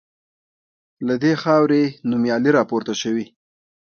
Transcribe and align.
له 1.07 1.15
دې 1.23 1.33
خاوري 1.41 1.83
نومیالي 2.09 2.51
راپورته 2.57 2.93
سوي 3.01 3.25